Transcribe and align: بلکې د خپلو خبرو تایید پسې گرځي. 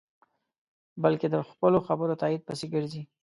بلکې 1.03 1.27
د 1.31 1.35
خپلو 1.49 1.77
خبرو 1.87 2.19
تایید 2.21 2.41
پسې 2.47 2.65
گرځي. 2.73 3.01